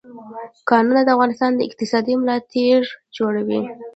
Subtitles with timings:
[0.69, 2.81] کانونه د افغانستان د اقتصاد ملا تیر
[3.17, 3.61] جوړوي.